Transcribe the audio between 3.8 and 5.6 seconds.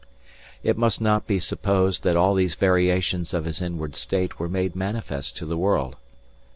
state were made manifest to the